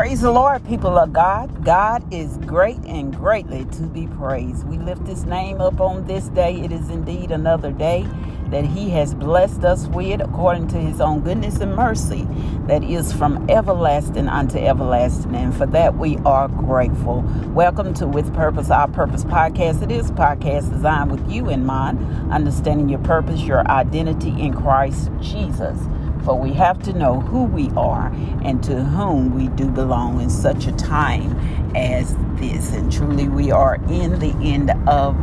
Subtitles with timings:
[0.00, 1.62] Praise the Lord, people of God.
[1.62, 4.66] God is great and greatly to be praised.
[4.66, 6.58] We lift his name up on this day.
[6.58, 8.06] It is indeed another day
[8.46, 12.26] that he has blessed us with according to his own goodness and mercy
[12.66, 15.34] that is from everlasting unto everlasting.
[15.34, 17.20] And for that, we are grateful.
[17.48, 19.82] Welcome to With Purpose, Our Purpose podcast.
[19.82, 24.54] It is a podcast designed with you in mind, understanding your purpose, your identity in
[24.54, 25.78] Christ Jesus.
[26.24, 28.12] For we have to know who we are
[28.44, 31.36] and to whom we do belong in such a time
[31.74, 32.72] as this.
[32.72, 35.16] And truly, we are in the end of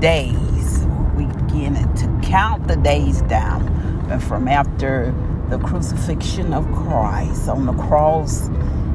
[0.00, 0.86] days.
[1.16, 3.66] We begin to count the days down
[4.10, 5.14] and from after
[5.48, 8.48] the crucifixion of Christ on the cross,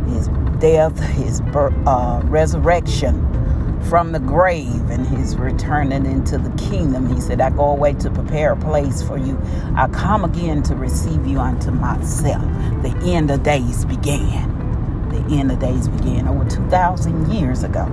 [0.09, 3.40] his death, his birth, uh, resurrection
[3.89, 7.13] from the grave and his returning into the kingdom.
[7.13, 9.39] He said, I go away to prepare a place for you.
[9.75, 12.43] I come again to receive you unto myself.
[12.83, 15.09] The end of days began.
[15.09, 17.85] The end of days began over 2,000 years ago.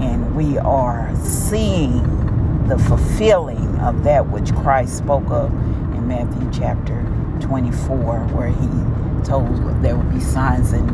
[0.00, 5.52] And we are seeing the fulfilling of that which Christ spoke of
[5.94, 7.02] in Matthew chapter
[7.40, 10.88] 24, where he told there would be signs and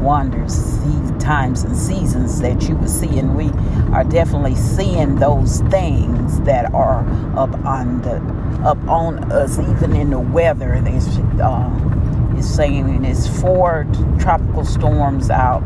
[0.00, 3.50] wonders, the times and seasons that you will see, and we
[3.92, 7.00] are definitely seeing those things that are
[7.36, 8.16] up on the
[8.66, 10.80] up on us, even in the weather.
[10.82, 11.06] There's
[11.40, 13.86] uh, is saying there's four
[14.18, 15.62] tropical storms out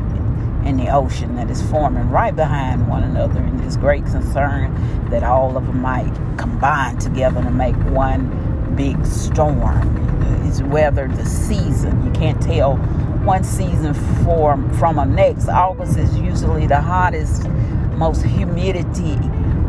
[0.67, 4.75] in the ocean that is forming right behind one another, and there's great concern
[5.11, 9.99] that all of them might combine together to make one big storm.
[10.47, 12.05] It's weather, the season.
[12.05, 12.77] You can't tell
[13.25, 15.49] one season for, from a next.
[15.49, 17.49] August is usually the hottest,
[17.97, 19.17] most humidity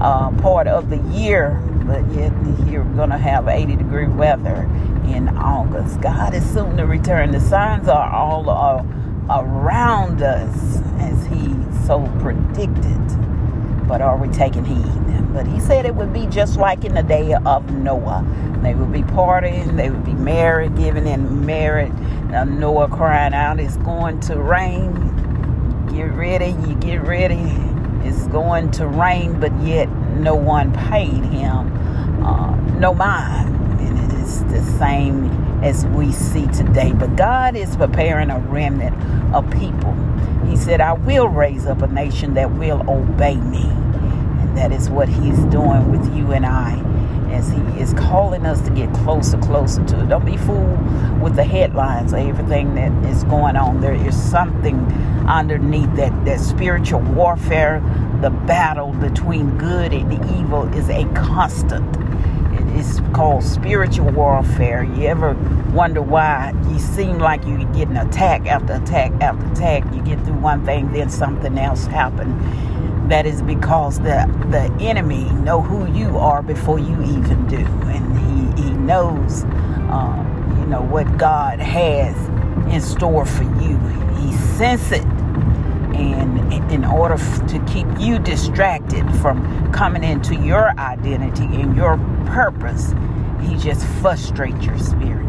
[0.01, 2.31] uh, part of the year, but yet
[2.67, 4.63] you're going to have 80 degree weather
[5.05, 6.01] in August.
[6.01, 7.31] God is soon to return.
[7.31, 8.83] The signs are all uh,
[9.29, 11.53] around us as He
[11.85, 12.99] so predicted.
[13.87, 15.33] But are we taking heed?
[15.33, 18.25] But He said it would be just like in the day of Noah.
[18.61, 21.91] They would be partying, they would be married, giving in marriage
[22.33, 24.91] now Noah crying out, it's going to rain.
[25.93, 27.45] Get ready, you get ready.
[28.03, 31.71] It's going to rain, but yet no one paid him
[32.25, 33.55] uh, no mind.
[33.81, 35.29] And it is the same
[35.63, 36.91] as we see today.
[36.91, 38.95] But God is preparing a remnant
[39.33, 39.93] of people.
[40.47, 43.63] He said, I will raise up a nation that will obey me.
[43.63, 46.77] And that is what He's doing with you and I
[47.31, 50.09] as He is calling us to get closer, closer to it.
[50.09, 53.79] Don't be fooled with the headlines of everything that is going on.
[53.79, 54.79] There is something
[55.27, 57.79] underneath that, that spiritual warfare,
[58.21, 61.97] the battle between good and evil is a constant.
[62.73, 64.83] It is called spiritual warfare.
[64.83, 65.33] You ever
[65.73, 69.83] wonder why you seem like you're getting attack after attack after attack?
[69.93, 72.33] You get through one thing, then something else happens
[73.09, 78.55] that is because the the enemy know who you are before you even do, and
[78.57, 82.15] he he knows, uh, you know what God has
[82.73, 83.77] in store for you.
[84.17, 85.05] He senses it,
[86.51, 92.93] in order to keep you distracted from coming into your identity and your purpose,
[93.41, 95.23] he just frustrates your spirit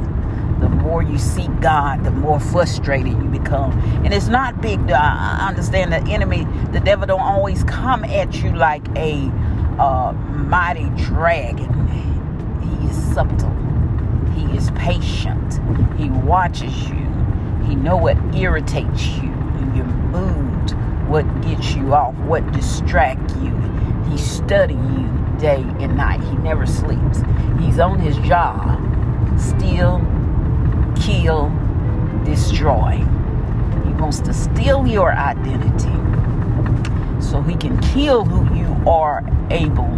[0.60, 3.72] the more you seek God, the more frustrated you become.
[4.04, 4.90] And it's not big.
[4.90, 9.30] I understand the enemy, the devil, don't always come at you like a
[9.78, 11.88] uh, mighty dragon.
[12.62, 13.50] He is subtle.
[14.34, 15.60] He is patient.
[15.98, 17.04] He watches you.
[17.66, 19.30] He know what irritates you,
[19.74, 20.53] your mood,
[21.14, 23.54] what gets you off, what distracts you.
[24.10, 26.20] He study you day and night.
[26.24, 27.22] He never sleeps.
[27.60, 28.80] He's on his job,
[29.38, 30.00] Steal,
[31.00, 31.52] kill,
[32.24, 32.96] destroy.
[33.84, 35.94] He wants to steal your identity
[37.22, 39.96] so he can kill who you are able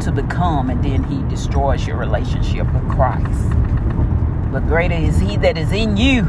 [0.00, 3.50] to become, and then he destroys your relationship with Christ.
[4.50, 6.22] But greater is he that is in you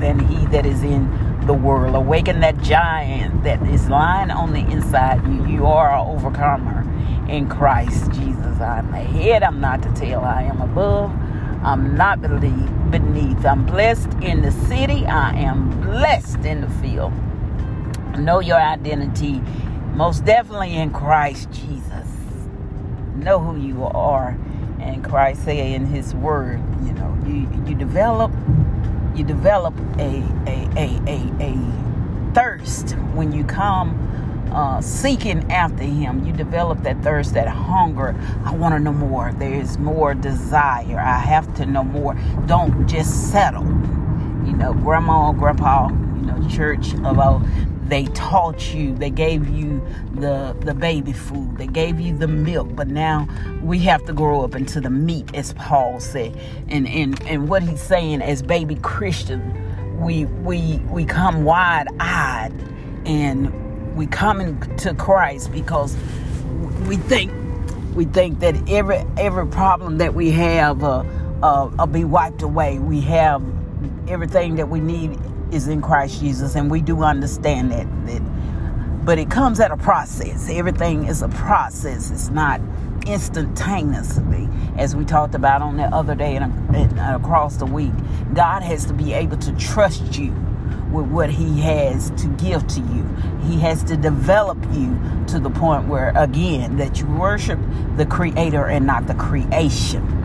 [0.00, 1.94] than he that is in the world.
[1.94, 5.46] Awaken that giant that is lying on the inside you.
[5.46, 6.82] You are an overcomer
[7.28, 8.60] in Christ Jesus.
[8.60, 10.20] I'm the head, I'm not the tail.
[10.20, 11.10] I am above
[11.64, 13.46] I'm not beneath.
[13.46, 15.06] I'm blessed in the city.
[15.06, 17.10] I am blessed in the field.
[18.18, 19.40] Know your identity
[19.94, 22.06] most definitely in Christ Jesus.
[23.16, 24.36] Know who you are.
[24.78, 28.30] And Christ say in his word, you know, you, you develop
[29.14, 34.04] you develop a a, a, a, a thirst when you come
[34.54, 38.14] uh, seeking after Him, you develop that thirst, that hunger.
[38.44, 39.32] I want to know more.
[39.36, 40.98] There's more desire.
[40.98, 42.14] I have to know more.
[42.46, 43.64] Don't just settle.
[43.64, 47.42] You know, grandma, grandpa, you know, church about
[47.94, 49.80] they taught you, they gave you
[50.14, 53.28] the the baby food, they gave you the milk, but now
[53.62, 56.36] we have to grow up into the meat, as Paul said.
[56.68, 59.40] And and and what he's saying as baby Christian,
[60.00, 62.52] we we we come wide eyed
[63.06, 65.96] and we come into Christ because
[66.88, 67.32] we think
[67.94, 71.04] we think that every every problem that we have uh,
[71.44, 72.80] uh, will be wiped away.
[72.80, 73.40] We have
[74.08, 75.16] everything that we need
[75.54, 77.86] is in Christ Jesus, and we do understand that.
[78.06, 78.22] that
[79.04, 80.48] but it comes at a process.
[80.48, 82.10] Everything is a process.
[82.10, 82.60] It's not
[83.06, 84.48] instantaneously,
[84.78, 87.92] as we talked about on the other day and, and across the week.
[88.32, 90.32] God has to be able to trust you
[90.90, 93.04] with what He has to give to you.
[93.42, 94.98] He has to develop you
[95.28, 97.58] to the point where, again, that you worship
[97.96, 100.23] the Creator and not the creation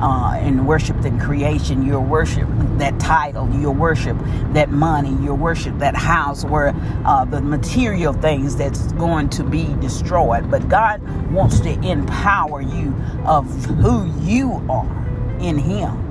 [0.00, 1.84] uh, and worship the creation.
[1.84, 2.48] Your worship
[2.78, 3.48] that title.
[3.54, 4.16] your worship
[4.52, 5.12] that money.
[5.22, 6.74] your worship that house where
[7.04, 10.50] uh, the material things that's going to be destroyed.
[10.50, 12.94] But God wants to empower you
[13.24, 14.88] of who you are
[15.40, 16.06] in Him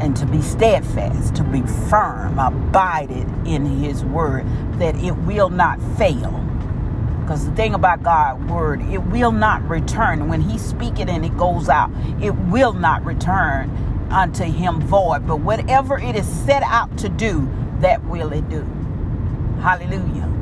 [0.00, 4.46] and to be steadfast, to be firm, abided in His word,
[4.78, 6.47] that it will not fail
[7.28, 10.28] because the thing about God's word, it will not return.
[10.28, 11.90] When He speak it and it goes out,
[12.22, 13.68] it will not return
[14.10, 15.26] unto Him void.
[15.26, 17.46] But whatever it is set out to do,
[17.80, 18.62] that will it do.
[19.60, 20.32] Hallelujah.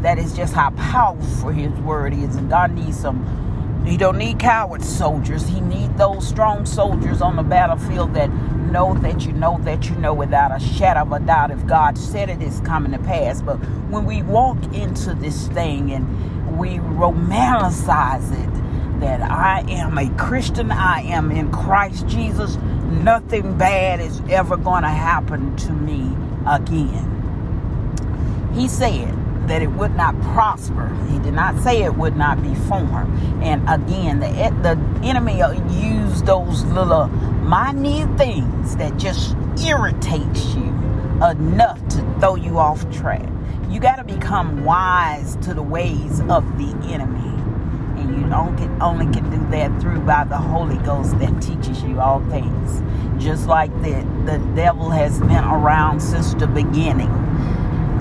[0.00, 2.34] That is just how powerful His word is.
[2.34, 3.47] And God needs some.
[3.88, 5.46] He don't need coward soldiers.
[5.46, 8.30] He need those strong soldiers on the battlefield that
[8.70, 11.96] know that you know that you know without a shadow of a doubt if God
[11.96, 13.40] said it is coming to pass.
[13.40, 13.56] But
[13.88, 20.70] when we walk into this thing and we romanticize it, that I am a Christian,
[20.70, 26.14] I am in Christ Jesus, nothing bad is ever going to happen to me
[26.46, 27.14] again.
[28.54, 29.14] He said,
[29.48, 30.94] that it would not prosper.
[31.10, 33.18] He did not say it would not be formed.
[33.42, 34.28] And again, the
[34.62, 35.38] the enemy
[35.72, 39.34] used those little minute things that just
[39.64, 40.68] irritates you
[41.24, 43.28] enough to throw you off track.
[43.68, 47.34] You got to become wise to the ways of the enemy.
[48.00, 51.82] And you only can, only can do that through by the Holy Ghost that teaches
[51.82, 52.82] you all things.
[53.22, 57.27] Just like the, the devil has been around since the beginning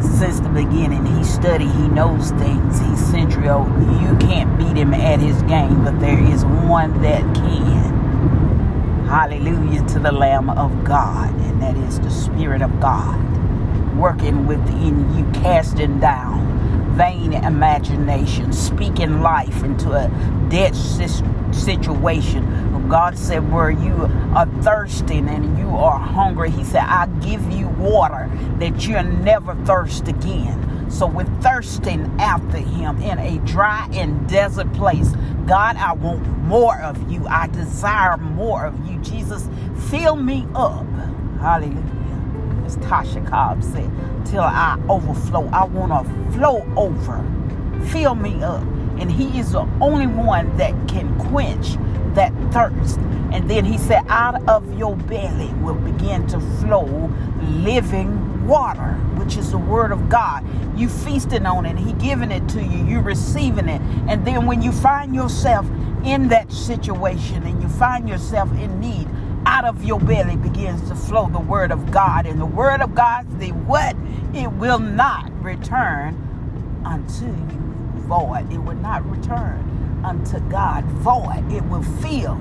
[0.01, 1.05] since the beginning.
[1.05, 2.79] He studied, he knows things.
[2.79, 3.67] He's century old.
[4.01, 9.05] You can't beat him at his game, but there is one that can.
[9.07, 13.23] Hallelujah to the Lamb of God, and that is the Spirit of God
[13.95, 16.45] working within you, casting down
[16.95, 20.09] vain imagination, speaking life into a
[20.49, 22.44] dead situation
[22.88, 27.68] God said, Where you are thirsting and you are hungry, He said, I give you
[27.68, 28.30] water
[28.60, 30.90] that you'll never thirst again.
[30.90, 35.10] So we're thirsting after Him in a dry and desert place.
[35.46, 37.25] God, I want more of you.
[37.28, 39.00] I desire more of you.
[39.00, 39.50] Jesus,
[39.90, 40.86] fill me up.
[41.40, 41.84] Hallelujah.
[42.66, 43.92] As Tasha Cobb said,
[44.25, 45.50] till I overflow.
[45.50, 47.24] I want to flow over.
[47.88, 48.62] Fill me up.
[49.00, 51.75] And He is the only one that can quench
[52.18, 53.00] that thirst.
[53.31, 59.38] And then he said, Out of your belly will begin to flow living water, which
[59.38, 60.44] is the word of God.
[60.78, 63.81] You feasting on it, he giving it to you, you receiving it.
[64.09, 65.66] And then when you find yourself
[66.04, 69.07] in that situation and you find yourself in need,
[69.45, 72.26] out of your belly begins to flow the word of God.
[72.26, 73.95] And the word of God, the what?
[74.33, 76.16] It will not return
[76.86, 78.52] unto you void.
[78.52, 79.67] It will not return
[80.07, 81.52] unto God void.
[81.52, 82.35] It will fill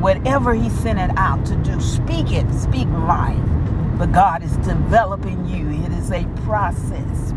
[0.00, 1.80] whatever He sent it out to do.
[1.80, 3.38] Speak it, speak life.
[3.98, 5.70] But God is developing you.
[5.84, 7.32] It is a process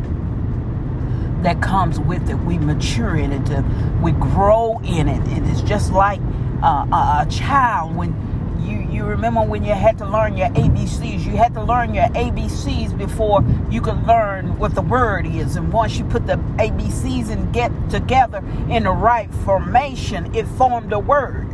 [1.41, 2.36] that comes with it.
[2.36, 5.22] We mature in it, we grow in it.
[5.29, 6.20] And it's just like
[6.62, 8.13] uh, a, a child when
[8.62, 11.25] you you remember when you had to learn your ABCs.
[11.25, 15.56] You had to learn your ABCs before you could learn what the word is.
[15.56, 20.92] And once you put the ABCs and get together in the right formation, it formed
[20.92, 21.48] a word.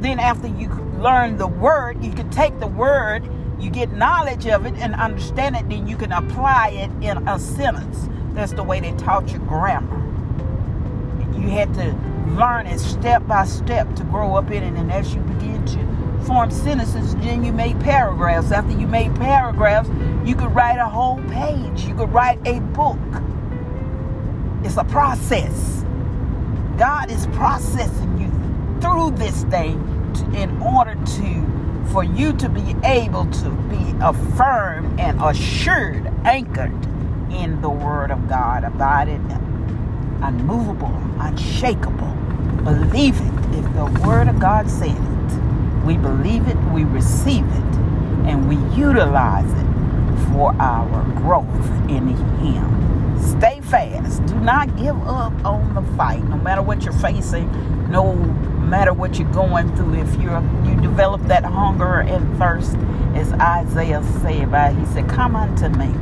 [0.00, 3.28] Then after you learn the word, you can take the word,
[3.58, 7.38] you get knowledge of it and understand it, then you can apply it in a
[7.38, 8.08] sentence.
[8.34, 10.02] That's the way they taught you grammar.
[11.32, 11.94] You had to
[12.34, 15.95] learn it step by step to grow up in it, and as you begin to
[16.26, 18.50] form sentences, then you make paragraphs.
[18.50, 19.88] After you make paragraphs,
[20.24, 21.84] you could write a whole page.
[21.84, 22.98] You could write a book.
[24.64, 25.84] It's a process.
[26.76, 31.56] God is processing you through this thing to, in order to
[31.92, 36.74] for you to be able to be affirmed and assured, anchored
[37.30, 38.64] in the Word of God.
[38.64, 39.20] Abided,
[40.20, 42.12] unmovable, unshakable.
[42.64, 43.58] Believe it.
[43.58, 45.15] If the Word of God said it,
[45.86, 47.74] we believe it, we receive it,
[48.26, 49.66] and we utilize it
[50.32, 53.20] for our growth in Him.
[53.20, 54.24] Stay fast.
[54.26, 57.48] Do not give up on the fight, no matter what you're facing,
[57.90, 59.94] no matter what you're going through.
[59.94, 62.76] If you're you develop that hunger and thirst,
[63.14, 65.94] as Isaiah said, by he said, "Come unto me."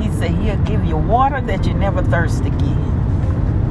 [0.00, 2.89] He said, He'll give you water that you never thirst again.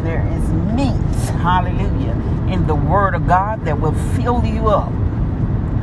[0.03, 2.13] There is meat, hallelujah,
[2.51, 4.91] in the Word of God that will fill you up.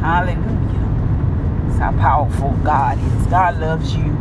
[0.01, 1.67] Hallelujah.
[1.67, 3.27] That's how powerful God is.
[3.27, 4.17] God loves you.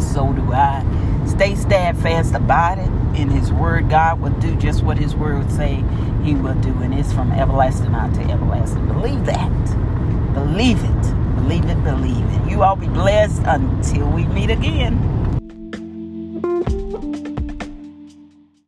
[0.00, 0.84] So do I.
[1.26, 2.88] Stay steadfast about it.
[3.20, 5.84] In His Word, God will do just what His Word would say
[6.22, 6.72] He will do.
[6.82, 8.86] And it's from everlasting on to everlasting.
[8.86, 10.34] Believe that.
[10.34, 11.34] Believe it.
[11.36, 11.82] Believe it.
[11.84, 12.50] Believe it.
[12.50, 15.17] You all be blessed until we meet again.